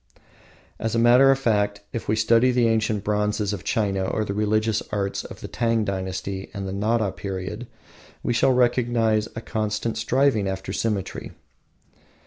As 0.79 0.95
a 0.95 0.97
matter 0.97 1.29
of 1.29 1.37
fact, 1.37 1.81
if 1.93 2.07
we 2.07 2.15
study 2.15 2.49
the 2.49 2.67
ancient 2.67 3.03
bronzes 3.03 3.53
of 3.53 3.63
China 3.63 4.05
or 4.05 4.25
the 4.25 4.33
religious 4.33 4.81
arts 4.91 5.23
of 5.23 5.41
the 5.41 5.47
Tang 5.47 5.85
dynasty 5.85 6.49
and 6.55 6.67
the 6.67 6.73
Nara 6.73 7.11
period, 7.11 7.67
we 8.23 8.33
shall 8.33 8.49
recognize 8.51 9.27
a 9.35 9.41
constant 9.41 9.99
striving 9.99 10.47
after 10.47 10.73
symmetry. 10.73 11.33